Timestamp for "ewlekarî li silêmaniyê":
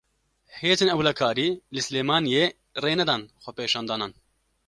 0.93-2.45